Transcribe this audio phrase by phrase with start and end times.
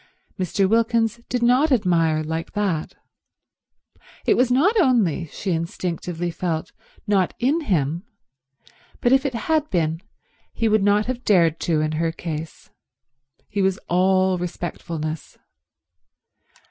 [0.39, 0.67] Mr.
[0.67, 2.95] Wilkins did not admire like that.
[4.25, 6.71] It was not only, she instinctively felt,
[7.05, 8.01] not in him,
[8.99, 10.01] but if it had been
[10.53, 12.71] he would not have dared to in her case.
[13.47, 15.37] He was all respectfulness.